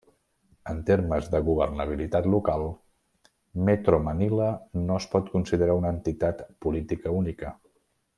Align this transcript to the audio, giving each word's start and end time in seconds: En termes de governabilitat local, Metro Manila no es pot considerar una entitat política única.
En 0.71 0.77
termes 0.85 1.27
de 1.35 1.41
governabilitat 1.49 2.29
local, 2.35 2.65
Metro 3.67 3.99
Manila 4.07 4.47
no 4.89 4.97
es 5.03 5.07
pot 5.15 5.29
considerar 5.35 5.77
una 5.83 5.93
entitat 5.99 6.43
política 6.67 7.15
única. 7.23 7.53